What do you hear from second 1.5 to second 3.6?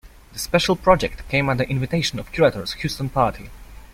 the invitation of curators Houston Party.